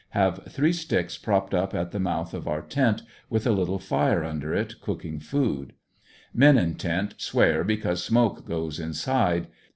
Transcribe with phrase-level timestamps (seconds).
[0.17, 4.23] Have three sticks propped up at the mouth of our tent, with a little fire
[4.23, 5.73] under it, cooking food.
[6.33, 9.45] Men in tent swear because smoke goes inside.